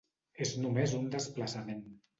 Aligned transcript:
És 0.45 0.53
només 0.63 0.97
un 1.03 1.07
desplaçament. 1.19 1.89